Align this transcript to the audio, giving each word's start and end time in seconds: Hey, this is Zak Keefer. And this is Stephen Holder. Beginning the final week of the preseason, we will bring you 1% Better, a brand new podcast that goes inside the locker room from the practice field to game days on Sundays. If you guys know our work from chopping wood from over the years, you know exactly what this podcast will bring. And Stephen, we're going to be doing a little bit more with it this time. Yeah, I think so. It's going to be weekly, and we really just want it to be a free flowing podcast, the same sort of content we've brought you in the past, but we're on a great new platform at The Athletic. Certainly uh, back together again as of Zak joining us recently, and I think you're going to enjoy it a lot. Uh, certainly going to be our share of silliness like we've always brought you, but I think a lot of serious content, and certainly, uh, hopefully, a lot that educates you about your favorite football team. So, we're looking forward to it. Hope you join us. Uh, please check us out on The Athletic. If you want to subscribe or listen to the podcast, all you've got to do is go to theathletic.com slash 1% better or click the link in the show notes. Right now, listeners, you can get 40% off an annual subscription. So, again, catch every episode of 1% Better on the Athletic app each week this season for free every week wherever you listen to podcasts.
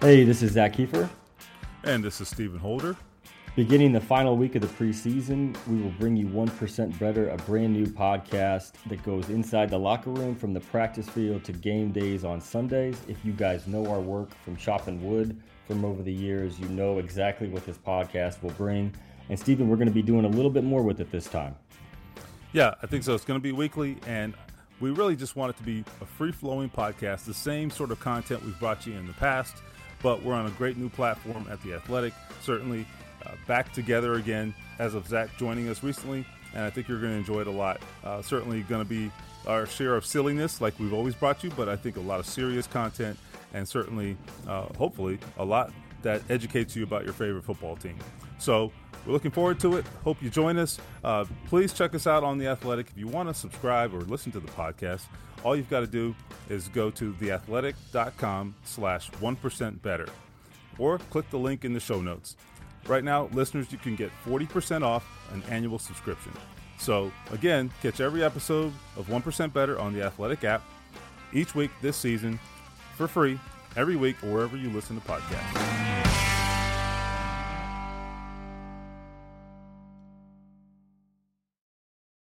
Hey, 0.00 0.24
this 0.24 0.42
is 0.42 0.52
Zak 0.52 0.72
Keefer. 0.72 1.10
And 1.84 2.02
this 2.02 2.22
is 2.22 2.28
Stephen 2.28 2.58
Holder. 2.58 2.96
Beginning 3.54 3.92
the 3.92 4.00
final 4.00 4.34
week 4.34 4.54
of 4.54 4.62
the 4.62 4.68
preseason, 4.68 5.54
we 5.66 5.82
will 5.82 5.90
bring 5.98 6.16
you 6.16 6.26
1% 6.26 6.98
Better, 6.98 7.28
a 7.28 7.36
brand 7.36 7.74
new 7.74 7.84
podcast 7.84 8.72
that 8.86 9.02
goes 9.02 9.28
inside 9.28 9.68
the 9.68 9.78
locker 9.78 10.08
room 10.08 10.34
from 10.34 10.54
the 10.54 10.60
practice 10.60 11.06
field 11.06 11.44
to 11.44 11.52
game 11.52 11.92
days 11.92 12.24
on 12.24 12.40
Sundays. 12.40 12.96
If 13.08 13.22
you 13.26 13.32
guys 13.32 13.66
know 13.66 13.84
our 13.90 14.00
work 14.00 14.30
from 14.42 14.56
chopping 14.56 15.06
wood 15.06 15.38
from 15.66 15.84
over 15.84 16.02
the 16.02 16.14
years, 16.14 16.58
you 16.58 16.66
know 16.70 16.96
exactly 16.96 17.48
what 17.48 17.66
this 17.66 17.76
podcast 17.76 18.42
will 18.42 18.52
bring. 18.52 18.94
And 19.28 19.38
Stephen, 19.38 19.68
we're 19.68 19.76
going 19.76 19.86
to 19.86 19.92
be 19.92 20.00
doing 20.00 20.24
a 20.24 20.28
little 20.28 20.50
bit 20.50 20.64
more 20.64 20.82
with 20.82 21.02
it 21.02 21.12
this 21.12 21.26
time. 21.26 21.54
Yeah, 22.54 22.72
I 22.82 22.86
think 22.86 23.04
so. 23.04 23.14
It's 23.14 23.26
going 23.26 23.38
to 23.38 23.44
be 23.44 23.52
weekly, 23.52 23.98
and 24.06 24.32
we 24.80 24.92
really 24.92 25.14
just 25.14 25.36
want 25.36 25.50
it 25.50 25.58
to 25.58 25.62
be 25.62 25.84
a 26.00 26.06
free 26.06 26.32
flowing 26.32 26.70
podcast, 26.70 27.26
the 27.26 27.34
same 27.34 27.68
sort 27.68 27.90
of 27.90 28.00
content 28.00 28.42
we've 28.46 28.58
brought 28.58 28.86
you 28.86 28.94
in 28.94 29.06
the 29.06 29.12
past, 29.12 29.56
but 30.02 30.22
we're 30.22 30.34
on 30.34 30.46
a 30.46 30.50
great 30.50 30.76
new 30.76 30.88
platform 30.88 31.46
at 31.50 31.62
The 31.62 31.74
Athletic. 31.74 32.12
Certainly 32.42 32.86
uh, 33.26 33.32
back 33.46 33.72
together 33.72 34.14
again 34.14 34.54
as 34.78 34.94
of 34.94 35.06
Zak 35.06 35.36
joining 35.36 35.68
us 35.68 35.82
recently, 35.82 36.24
and 36.54 36.64
I 36.64 36.70
think 36.70 36.88
you're 36.88 37.00
going 37.00 37.12
to 37.12 37.18
enjoy 37.18 37.40
it 37.40 37.46
a 37.46 37.50
lot. 37.52 37.80
Uh, 38.02 38.22
certainly 38.22 38.62
going 38.62 38.82
to 38.82 38.88
be 38.88 39.10
our 39.46 39.66
share 39.66 39.94
of 39.94 40.04
silliness 40.04 40.60
like 40.60 40.78
we've 40.78 40.92
always 40.92 41.14
brought 41.14 41.42
you, 41.44 41.50
but 41.50 41.68
I 41.68 41.76
think 41.76 41.96
a 41.96 42.00
lot 42.00 42.20
of 42.20 42.26
serious 42.26 42.66
content, 42.66 43.18
and 43.54 43.68
certainly, 43.68 44.16
uh, 44.46 44.66
hopefully, 44.76 45.18
a 45.38 45.44
lot 45.44 45.72
that 46.02 46.22
educates 46.30 46.74
you 46.74 46.82
about 46.82 47.04
your 47.04 47.12
favorite 47.12 47.44
football 47.44 47.76
team. 47.76 47.98
So, 48.38 48.72
we're 49.06 49.12
looking 49.12 49.30
forward 49.30 49.58
to 49.60 49.76
it. 49.76 49.84
Hope 50.04 50.22
you 50.22 50.30
join 50.30 50.58
us. 50.58 50.78
Uh, 51.02 51.24
please 51.46 51.72
check 51.72 51.94
us 51.94 52.06
out 52.06 52.22
on 52.22 52.38
The 52.38 52.48
Athletic. 52.48 52.88
If 52.90 52.98
you 52.98 53.08
want 53.08 53.28
to 53.28 53.34
subscribe 53.34 53.94
or 53.94 54.00
listen 54.00 54.32
to 54.32 54.40
the 54.40 54.48
podcast, 54.48 55.02
all 55.42 55.56
you've 55.56 55.70
got 55.70 55.80
to 55.80 55.86
do 55.86 56.14
is 56.48 56.68
go 56.68 56.90
to 56.90 57.12
theathletic.com 57.14 58.54
slash 58.64 59.10
1% 59.12 59.82
better 59.82 60.08
or 60.78 60.98
click 60.98 61.28
the 61.30 61.38
link 61.38 61.64
in 61.64 61.72
the 61.72 61.80
show 61.80 62.00
notes. 62.00 62.36
Right 62.86 63.04
now, 63.04 63.28
listeners, 63.32 63.70
you 63.70 63.78
can 63.78 63.96
get 63.96 64.10
40% 64.26 64.82
off 64.82 65.06
an 65.32 65.42
annual 65.50 65.78
subscription. 65.78 66.32
So, 66.78 67.12
again, 67.30 67.70
catch 67.82 68.00
every 68.00 68.24
episode 68.24 68.72
of 68.96 69.06
1% 69.08 69.52
Better 69.52 69.78
on 69.78 69.92
the 69.92 70.02
Athletic 70.02 70.44
app 70.44 70.62
each 71.32 71.54
week 71.54 71.70
this 71.82 71.96
season 71.96 72.40
for 72.96 73.06
free 73.06 73.38
every 73.76 73.96
week 73.96 74.16
wherever 74.22 74.56
you 74.56 74.70
listen 74.70 74.98
to 74.98 75.06
podcasts. 75.06 75.79